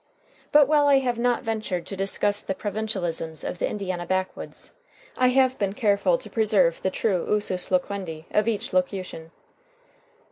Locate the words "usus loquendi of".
7.31-8.47